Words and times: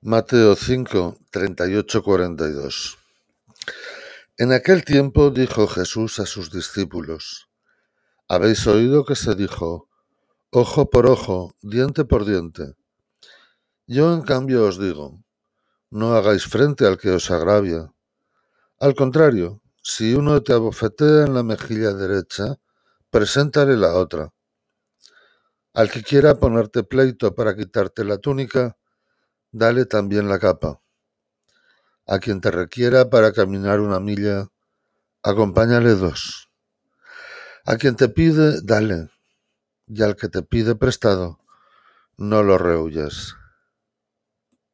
Mateo 0.00 0.54
5, 0.54 1.16
38, 1.32 2.02
42. 2.04 2.98
En 4.36 4.52
aquel 4.52 4.84
tiempo 4.84 5.32
dijo 5.32 5.66
Jesús 5.66 6.20
a 6.20 6.26
sus 6.26 6.52
discípulos, 6.52 7.48
Habéis 8.28 8.64
oído 8.68 9.04
que 9.04 9.16
se 9.16 9.34
dijo, 9.34 9.88
ojo 10.50 10.88
por 10.88 11.08
ojo, 11.08 11.56
diente 11.62 12.04
por 12.04 12.24
diente. 12.24 12.76
Yo 13.88 14.14
en 14.14 14.22
cambio 14.22 14.66
os 14.66 14.78
digo, 14.78 15.20
no 15.90 16.14
hagáis 16.14 16.44
frente 16.44 16.86
al 16.86 16.96
que 16.96 17.10
os 17.10 17.32
agravia. 17.32 17.92
Al 18.78 18.94
contrario, 18.94 19.62
si 19.82 20.14
uno 20.14 20.40
te 20.44 20.52
abofetea 20.52 21.24
en 21.24 21.34
la 21.34 21.42
mejilla 21.42 21.92
derecha, 21.92 22.60
preséntale 23.10 23.76
la 23.76 23.94
otra. 23.94 24.32
Al 25.74 25.90
que 25.90 26.04
quiera 26.04 26.38
ponerte 26.38 26.84
pleito 26.84 27.34
para 27.34 27.56
quitarte 27.56 28.04
la 28.04 28.18
túnica, 28.18 28.78
dale 29.52 29.86
también 29.86 30.28
la 30.28 30.38
capa. 30.38 30.80
A 32.06 32.18
quien 32.18 32.40
te 32.40 32.50
requiera 32.50 33.10
para 33.10 33.32
caminar 33.32 33.80
una 33.80 34.00
milla, 34.00 34.48
acompáñale 35.22 35.94
dos. 35.94 36.50
A 37.64 37.76
quien 37.76 37.96
te 37.96 38.08
pide, 38.08 38.60
dale, 38.62 39.10
y 39.86 40.02
al 40.02 40.16
que 40.16 40.28
te 40.28 40.42
pide 40.42 40.74
prestado, 40.74 41.38
no 42.16 42.42
lo 42.42 42.58
rehuyas. 42.58 43.37